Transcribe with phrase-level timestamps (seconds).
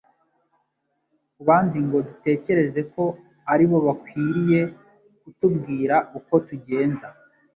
[1.33, 3.03] ku bandi ngo dutekereze ko
[3.53, 4.61] ari bo bakwiriye
[5.21, 7.07] kutubwira uko tugenza.